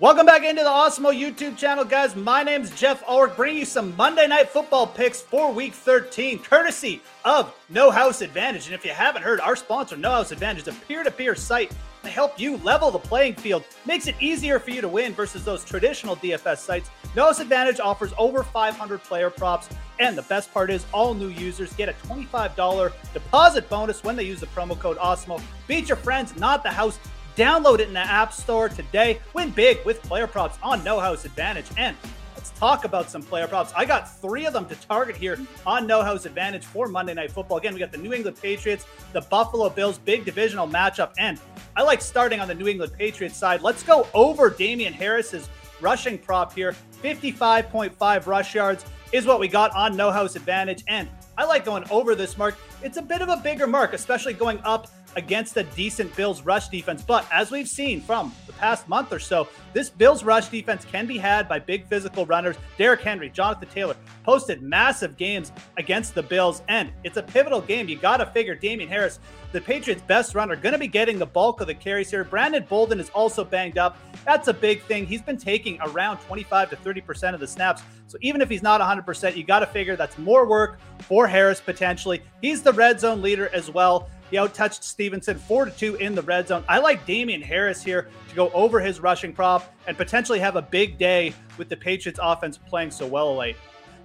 Welcome 0.00 0.26
back 0.26 0.42
into 0.42 0.64
the 0.64 0.68
Awesemo 0.68 1.16
YouTube 1.16 1.56
channel, 1.56 1.84
guys. 1.84 2.16
My 2.16 2.42
name 2.42 2.62
is 2.62 2.70
Geoff 2.72 3.04
Ulrich, 3.06 3.36
bringing 3.36 3.60
you 3.60 3.64
some 3.64 3.94
Monday 3.94 4.26
Night 4.26 4.48
Football 4.48 4.88
picks 4.88 5.20
for 5.20 5.52
Week 5.52 5.72
13, 5.72 6.40
courtesy 6.40 7.00
of 7.24 7.54
No 7.68 7.92
House 7.92 8.20
Advantage. 8.20 8.66
And 8.66 8.74
if 8.74 8.84
you 8.84 8.90
haven't 8.90 9.22
heard, 9.22 9.38
our 9.38 9.54
sponsor, 9.54 9.96
No 9.96 10.10
House 10.10 10.32
Advantage, 10.32 10.62
is 10.62 10.74
a 10.74 10.80
peer-to-peer 10.88 11.36
site 11.36 11.72
to 12.02 12.10
help 12.10 12.40
you 12.40 12.56
level 12.56 12.90
the 12.90 12.98
playing 12.98 13.36
field. 13.36 13.62
Makes 13.86 14.08
it 14.08 14.16
easier 14.18 14.58
for 14.58 14.72
you 14.72 14.80
to 14.80 14.88
win 14.88 15.12
versus 15.12 15.44
those 15.44 15.64
traditional 15.64 16.16
DFS 16.16 16.58
sites. 16.58 16.90
No 17.14 17.26
House 17.26 17.38
Advantage 17.38 17.78
offers 17.78 18.12
over 18.18 18.42
500 18.42 19.00
player 19.04 19.30
props, 19.30 19.68
and 20.00 20.18
the 20.18 20.22
best 20.22 20.52
part 20.52 20.72
is 20.72 20.84
all 20.92 21.14
new 21.14 21.28
users 21.28 21.72
get 21.74 21.88
a 21.88 21.92
$25 22.08 22.92
deposit 23.12 23.70
bonus 23.70 24.02
when 24.02 24.16
they 24.16 24.24
use 24.24 24.40
the 24.40 24.46
promo 24.46 24.76
code 24.76 24.98
Awesemo. 24.98 25.40
Beat 25.68 25.88
your 25.88 25.98
friends, 25.98 26.36
not 26.36 26.64
the 26.64 26.70
house. 26.70 26.98
Download 27.36 27.80
it 27.80 27.88
in 27.88 27.94
the 27.94 28.00
App 28.00 28.32
Store 28.32 28.68
today. 28.68 29.18
Win 29.32 29.50
big 29.50 29.84
with 29.84 30.00
player 30.02 30.28
props 30.28 30.56
on 30.62 30.84
No 30.84 31.00
House 31.00 31.24
Advantage. 31.24 31.66
And 31.76 31.96
let's 32.36 32.50
talk 32.50 32.84
about 32.84 33.10
some 33.10 33.22
player 33.22 33.48
props. 33.48 33.72
I 33.76 33.84
got 33.84 34.20
three 34.20 34.46
of 34.46 34.52
them 34.52 34.66
to 34.66 34.76
target 34.76 35.16
here 35.16 35.40
on 35.66 35.84
No 35.84 36.02
House 36.02 36.26
Advantage 36.26 36.64
for 36.64 36.86
Monday 36.86 37.12
Night 37.12 37.32
Football. 37.32 37.58
Again, 37.58 37.74
we 37.74 37.80
got 37.80 37.90
the 37.90 37.98
New 37.98 38.12
England 38.12 38.40
Patriots, 38.40 38.86
the 39.12 39.22
Buffalo 39.22 39.68
Bills, 39.68 39.98
big 39.98 40.24
divisional 40.24 40.68
matchup. 40.68 41.12
And 41.18 41.40
I 41.74 41.82
like 41.82 42.00
starting 42.00 42.38
on 42.38 42.46
the 42.46 42.54
New 42.54 42.68
England 42.68 42.92
Patriots 42.92 43.36
side. 43.36 43.62
Let's 43.62 43.82
go 43.82 44.06
over 44.14 44.48
Damien 44.48 44.92
Harris's 44.92 45.48
rushing 45.80 46.18
prop 46.18 46.54
here. 46.54 46.76
55.5 47.02 48.26
rush 48.26 48.54
yards 48.54 48.84
is 49.10 49.26
what 49.26 49.40
we 49.40 49.48
got 49.48 49.74
on 49.74 49.96
No 49.96 50.12
House 50.12 50.36
Advantage. 50.36 50.84
And 50.86 51.08
I 51.36 51.46
like 51.46 51.64
going 51.64 51.84
over 51.90 52.14
this 52.14 52.38
mark. 52.38 52.56
It's 52.84 52.96
a 52.96 53.02
bit 53.02 53.22
of 53.22 53.28
a 53.28 53.38
bigger 53.38 53.66
mark, 53.66 53.92
especially 53.92 54.34
going 54.34 54.60
up 54.60 54.86
against 55.16 55.56
a 55.56 55.62
decent 55.62 56.14
Bills 56.16 56.42
rush 56.42 56.68
defense. 56.68 57.02
But 57.02 57.26
as 57.32 57.50
we've 57.50 57.68
seen 57.68 58.00
from 58.00 58.34
the 58.46 58.52
past 58.52 58.88
month 58.88 59.12
or 59.12 59.18
so, 59.18 59.48
this 59.72 59.90
Bills 59.90 60.24
rush 60.24 60.48
defense 60.48 60.84
can 60.84 61.06
be 61.06 61.18
had 61.18 61.48
by 61.48 61.58
big 61.58 61.86
physical 61.86 62.26
runners. 62.26 62.56
Derrick 62.78 63.00
Henry, 63.00 63.30
Jonathan 63.30 63.68
Taylor 63.68 63.96
posted 64.22 64.62
massive 64.62 65.16
games 65.16 65.52
against 65.76 66.14
the 66.14 66.22
Bills, 66.22 66.62
and 66.68 66.90
it's 67.04 67.16
a 67.16 67.22
pivotal 67.22 67.60
game. 67.60 67.88
You 67.88 67.96
got 67.96 68.18
to 68.18 68.26
figure 68.26 68.54
Damien 68.54 68.88
Harris, 68.88 69.18
the 69.52 69.60
Patriots' 69.60 70.02
best 70.06 70.34
runner, 70.34 70.56
going 70.56 70.72
to 70.72 70.78
be 70.78 70.88
getting 70.88 71.18
the 71.18 71.26
bulk 71.26 71.60
of 71.60 71.66
the 71.66 71.74
carries 71.74 72.10
here. 72.10 72.24
Brandon 72.24 72.64
Bolden 72.68 72.98
is 73.00 73.10
also 73.10 73.44
banged 73.44 73.78
up. 73.78 73.98
That's 74.24 74.48
a 74.48 74.54
big 74.54 74.82
thing. 74.82 75.06
He's 75.06 75.22
been 75.22 75.36
taking 75.36 75.78
around 75.80 76.18
25 76.18 76.70
to 76.70 76.76
30% 76.76 77.34
of 77.34 77.40
the 77.40 77.46
snaps. 77.46 77.82
So 78.06 78.18
even 78.20 78.40
if 78.40 78.48
he's 78.48 78.62
not 78.62 78.80
100%, 78.80 79.36
you 79.36 79.44
got 79.44 79.60
to 79.60 79.66
figure 79.66 79.96
that's 79.96 80.18
more 80.18 80.46
work 80.46 80.78
for 81.00 81.26
Harris 81.26 81.60
potentially. 81.60 82.22
He's 82.40 82.62
the 82.62 82.72
red 82.72 83.00
zone 83.00 83.22
leader 83.22 83.48
as 83.52 83.70
well. 83.70 84.08
He 84.30 84.36
outtouched 84.36 84.82
Stevenson 84.82 85.38
4 85.38 85.66
to 85.66 85.70
2 85.70 85.94
in 85.96 86.14
the 86.14 86.22
red 86.22 86.48
zone. 86.48 86.64
I 86.68 86.78
like 86.78 87.06
Damien 87.06 87.42
Harris 87.42 87.82
here 87.82 88.08
to 88.28 88.34
go 88.34 88.50
over 88.50 88.80
his 88.80 89.00
rushing 89.00 89.32
prop 89.32 89.72
and 89.86 89.96
potentially 89.96 90.38
have 90.38 90.56
a 90.56 90.62
big 90.62 90.98
day 90.98 91.34
with 91.58 91.68
the 91.68 91.76
Patriots 91.76 92.18
offense 92.22 92.58
playing 92.58 92.90
so 92.90 93.06
well 93.06 93.34
late. 93.36 93.56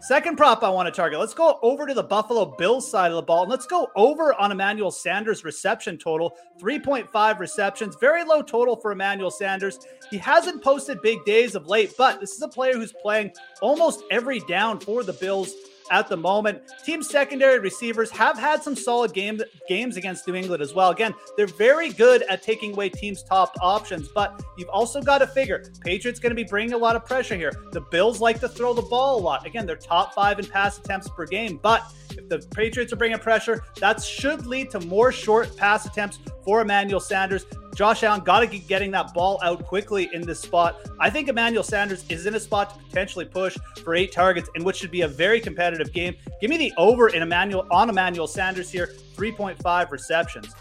Second 0.02 0.38
prop 0.38 0.64
I 0.64 0.70
want 0.70 0.88
to 0.88 0.94
target. 0.94 1.20
Let's 1.20 1.34
go 1.34 1.60
over 1.62 1.86
to 1.86 1.94
the 1.94 2.04
Buffalo 2.04 2.46
Bills 2.46 2.90
side 2.90 3.12
of 3.12 3.16
the 3.16 3.22
ball 3.22 3.42
and 3.42 3.52
let's 3.52 3.66
go 3.66 3.90
over 3.98 4.34
on 4.36 4.50
Emmanuel 4.50 4.92
Sanders 4.92 5.44
reception 5.44 5.98
total 5.98 6.38
3.5 6.62 7.40
receptions. 7.40 7.98
Very 8.00 8.24
low 8.24 8.42
total 8.42 8.78
for 8.78 8.94
Emmanuel 8.94 9.30
Sanders. 9.30 9.78
He 10.10 10.18
hasn't 10.18 10.64
posted 10.64 11.02
big 11.02 11.26
days 11.26 11.54
of 11.54 11.68
late, 11.68 11.96
but 11.98 12.22
this 12.22 12.32
is 12.32 12.42
a 12.42 12.48
player 12.48 12.76
who's 12.76 12.94
playing 12.94 13.34
almost 13.62 14.04
every 14.10 14.40
down 14.42 14.80
for 14.80 15.04
the 15.04 15.12
Bills 15.12 15.54
at 15.92 16.08
the 16.08 16.18
moment. 16.18 16.62
Team 16.84 17.04
secondary 17.04 17.60
receivers 17.60 18.10
have 18.12 18.38
had 18.38 18.64
some 18.64 18.76
solid 18.76 19.14
game, 19.14 19.42
games 19.68 19.98
against 19.98 20.28
New 20.28 20.36
England 20.36 20.62
as 20.62 20.74
well. 20.74 20.90
Again, 20.92 21.14
they're 21.38 21.48
very 21.48 21.90
good 21.90 22.24
at 22.24 22.42
taking 22.42 22.74
away 22.74 22.90
teams' 22.90 23.24
top 23.24 23.56
options, 23.62 24.08
but 24.08 24.42
you've 24.58 24.70
also 24.70 25.02
got 25.02 25.20
to 25.20 25.28
figure 25.28 25.64
Patriots 25.82 26.20
going 26.20 26.32
to 26.32 26.36
be 26.36 26.44
bringing 26.44 26.74
a 26.74 26.78
lot 26.78 26.96
of 26.96 27.06
pressure 27.06 27.36
here. 27.36 27.52
The 27.72 27.82
Bills 27.82 28.22
like 28.22 28.40
to 28.40 28.50
throw 28.50 28.74
the 28.74 28.82
ball 28.82 29.20
a 29.20 29.22
lot. 29.22 29.46
Again, 29.46 29.66
they're 29.66 29.76
top 29.76 30.14
five 30.14 30.40
in 30.40 30.46
pass 30.46 30.78
attempts 30.78 31.10
per 31.10 31.26
game, 31.26 31.60
but 31.62 31.84
if 32.12 32.28
the 32.30 32.40
Patriots 32.54 32.92
are 32.94 32.98
bringing 32.98 33.20
pressure, 33.20 33.64
that 33.80 34.02
should 34.02 34.46
lead 34.46 34.70
to 34.72 34.80
more 34.82 35.12
short 35.12 35.56
pass 35.56 35.86
attempts 35.86 36.20
for 36.44 36.62
Emmanuel 36.62 37.00
Sanders. 37.00 37.46
Josh 37.80 38.04
Allen 38.04 38.20
got 38.20 38.42
to 38.42 38.46
get 38.46 38.68
getting 38.68 38.92
that 38.92 39.14
ball 39.14 39.40
out 39.42 39.66
quickly 39.66 40.10
in 40.12 40.22
this 40.22 40.42
spot. 40.42 40.82
I 41.00 41.10
think 41.10 41.30
Emmanuel 41.30 41.64
Sanders 41.64 42.04
is 42.10 42.26
in 42.26 42.36
a 42.36 42.40
spot 42.40 42.74
to 42.74 42.84
potentially 42.84 43.24
push 43.24 43.58
for 43.86 43.96
eight 43.96 44.12
targets 44.12 44.50
in 44.56 44.66
which 44.66 44.76
should 44.76 44.92
be 44.92 45.04
a 45.04 45.08
very 45.08 45.40
competitive 45.40 45.94
game. 45.94 46.14
Give 46.42 46.50
me 46.50 46.58
the 46.58 46.74
over 46.76 47.08
in 47.08 47.22
Emmanuel 47.22 47.66
on 47.72 47.90
Emmanuel 47.90 48.28
Sanders 48.28 48.70
here, 48.70 48.88
3.5 49.16 49.92
receptions. 49.92 50.54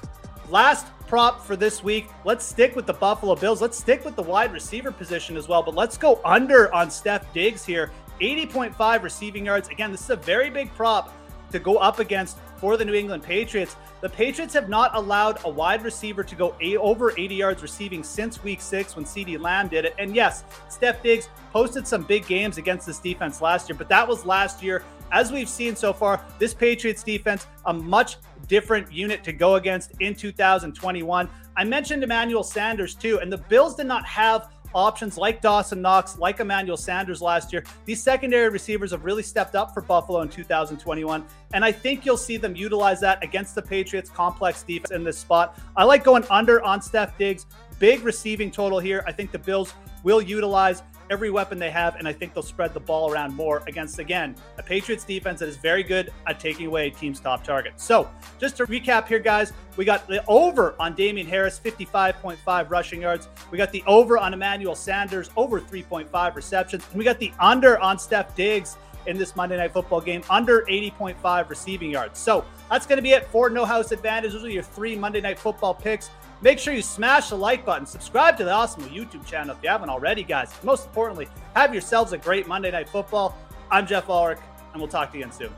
Last 0.49 0.87
prop 1.09 1.45
for 1.45 1.57
this 1.57 1.83
week. 1.83 2.07
Let's 2.25 2.45
stick 2.45 2.77
with 2.77 2.87
the 2.87 2.93
Buffalo 2.93 3.35
Bills. 3.35 3.61
Let's 3.61 3.77
stick 3.77 4.05
with 4.05 4.15
the 4.15 4.23
wide 4.23 4.53
receiver 4.53 4.93
position 4.93 5.37
as 5.37 5.49
well, 5.49 5.65
but 5.65 5.75
let's 5.75 5.99
go 5.99 6.21
under 6.25 6.73
on 6.73 6.89
Steph 6.89 7.33
Diggs 7.35 7.65
here. 7.65 7.91
80.5 8.21 9.03
receiving 9.03 9.45
yards. 9.45 9.69
Again, 9.71 9.91
this 9.91 10.03
is 10.03 10.11
a 10.11 10.17
very 10.17 10.51
big 10.51 10.73
prop 10.77 11.13
to 11.51 11.59
go 11.59 11.79
up 11.79 11.99
against 11.99 12.39
for 12.59 12.77
the 12.77 12.85
New 12.85 12.95
England 12.95 13.23
Patriots. 13.23 13.77
The 14.01 14.09
Patriots 14.09 14.55
have 14.55 14.69
not 14.69 14.95
allowed 14.95 15.41
a 15.45 15.51
wide 15.51 15.83
receiver 15.83 16.23
to 16.23 16.35
go 16.35 16.55
over 16.79 17.13
80 17.17 17.35
yards 17.35 17.63
receiving 17.63 18.03
since 18.03 18.43
week 18.43 18.61
six 18.61 18.97
when 18.97 19.05
CeeDee 19.05 19.41
Lamb 19.41 19.69
did 19.69 19.85
it. 19.85 19.95
And 19.99 20.15
yes, 20.15 20.45
Steph 20.69 21.03
Diggs 21.03 21.29
posted 21.53 21.87
some 21.87 22.03
big 22.03 22.27
games 22.27 22.59
against 22.59 22.87
this 22.87 22.99
defense 22.99 23.41
last 23.41 23.69
year, 23.69 23.77
but 23.77 23.89
that 23.89 24.07
was 24.07 24.27
last 24.27 24.63
year. 24.63 24.85
As 25.11 25.33
we've 25.33 25.49
seen 25.49 25.75
so 25.75 25.93
far, 25.93 26.23
this 26.39 26.53
Patriots 26.53 27.03
defense, 27.03 27.47
a 27.67 27.73
much 27.73 28.17
different 28.47 28.93
unit 28.93 29.25
to 29.25 29.33
go 29.33 29.55
against 29.55 29.93
in 30.01 30.15
2021. 30.15 31.29
I 31.57 31.65
mentioned 31.65 32.05
Emmanuel 32.05 32.43
Sanders 32.43 32.95
too, 32.95 33.19
and 33.21 33.33
the 33.33 33.39
Bills 33.39 33.75
did 33.75 33.87
not 33.87 34.05
have 34.07 34.51
options 34.79 35.19
like 35.19 35.43
Dawson 35.43 35.83
Knox, 35.83 36.17
like 36.19 36.39
Emmanuel 36.39 36.77
Sanders 36.77 37.21
last 37.21 37.53
year. 37.53 37.65
These 37.85 38.01
secondary 38.01 38.49
receivers 38.49 38.93
have 38.93 39.05
really 39.05 39.25
stepped 39.25 39.57
up 39.57 39.75
for 39.75 39.83
Buffalo 39.83 40.21
in 40.21 40.29
2021. 40.29 41.25
And 41.53 41.65
I 41.65 41.73
think 41.73 42.07
you'll 42.07 42.17
see 42.17 42.37
them 42.37 42.55
utilize 42.55 43.01
that 43.01 43.23
against 43.25 43.57
the 43.57 43.63
Patriots' 43.63 44.09
complex 44.09 44.63
defense 44.63 44.93
in 44.93 45.03
this 45.03 45.19
spot. 45.19 45.59
I 45.77 45.83
like 45.83 46.05
going 46.05 46.25
under 46.31 46.63
on 46.63 46.81
Steph 46.81 47.19
Diggs. 47.19 47.47
Big 47.81 48.03
receiving 48.03 48.51
total 48.51 48.79
here. 48.79 49.03
I 49.07 49.13
think 49.13 49.33
the 49.33 49.39
Bills 49.39 49.75
will 50.05 50.23
utilize 50.23 50.83
every 51.11 51.31
weapon 51.31 51.59
they 51.59 51.71
have, 51.71 51.97
and 51.97 52.07
I 52.07 52.13
think 52.13 52.35
they'll 52.35 52.43
spread 52.43 52.75
the 52.75 52.81
ball 52.81 53.11
around 53.11 53.35
more 53.35 53.63
against, 53.67 53.99
again, 53.99 54.35
a 54.59 54.63
Patriots 54.63 55.05
defense 55.05 55.41
that 55.41 55.49
is 55.49 55.57
very 55.57 55.83
good 55.83 56.13
at 56.27 56.39
taking 56.41 56.67
away 56.67 56.91
team's 56.91 57.21
top 57.21 57.45
targets. 57.45 57.85
So, 57.85 58.11
just 58.39 58.57
to 58.59 58.67
recap 58.67 59.09
here, 59.09 59.19
guys, 59.19 59.53
we 59.77 59.85
got 59.85 60.07
the 60.07 60.25
over 60.27 60.75
on 60.79 60.95
Damien 60.95 61.27
Harris, 61.27 61.61
55.5 61.63 62.71
rushing 62.71 63.03
yards. 63.03 63.29
We 63.51 63.59
got 63.59 63.73
the 63.73 63.83
over 63.87 64.19
on 64.19 64.35
Emmanuel 64.35 64.75
Sanders, 64.75 65.31
over 65.37 65.61
3.5 65.61 66.35
receptions. 66.35 66.85
And 66.91 66.99
we 66.99 67.05
got 67.05 67.19
the 67.19 67.33
under 67.39 67.79
on 67.79 67.99
Steph 67.99 68.35
Diggs 68.35 68.77
in 69.07 69.17
this 69.17 69.37
Monday 69.37 69.57
Night 69.57 69.73
Football 69.73 70.01
game, 70.01 70.23
under 70.29 70.63
80.5 70.63 71.49
receiving 71.49 71.91
yards. 71.91 72.19
So, 72.19 72.45
that's 72.71 72.87
going 72.87 72.99
to 72.99 73.03
be 73.03 73.13
it 73.13 73.27
for 73.27 73.49
No 73.49 73.65
House 73.65 73.93
Advantage. 73.93 74.33
Those 74.33 74.45
are 74.45 74.51
your 74.51 74.63
three 74.63 74.97
Monday 74.97 75.21
Night 75.21 75.39
Football 75.39 75.75
picks. 75.75 76.11
Make 76.41 76.61
sure 76.61 76.73
you 76.73 76.83
smash 76.83 77.31
the 77.31 77.37
like 77.37 77.65
button, 77.65 77.85
subscribe 77.85 78.37
to 78.37 78.45
the 78.45 78.53
Awesemo 78.53 78.89
YouTube 78.89 79.27
channel 79.27 79.57
if 79.57 79.63
you 79.63 79.69
haven't 79.69 79.91
already, 79.91 80.23
guys. 80.23 80.53
Most 80.63 80.87
importantly, 80.87 81.29
have 81.57 81.75
yourselves 81.75 82.13
a 82.13 82.19
great 82.19 82.47
Monday 82.47 82.71
Night 82.71 82.89
Football. 82.89 83.37
I'm 83.73 83.89
Geoff 83.89 84.09
Ulrich, 84.09 84.39
and 84.73 84.81
we'll 84.81 84.89
talk 84.89 85.11
to 85.11 85.19
you 85.19 85.25
again 85.25 85.35
soon. 85.37 85.53